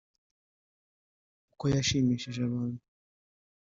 uko 1.51 1.65
yashimishije 1.75 2.39
abantu 2.49 2.81